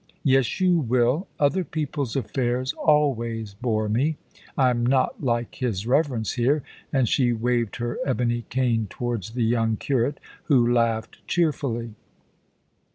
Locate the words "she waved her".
7.07-7.99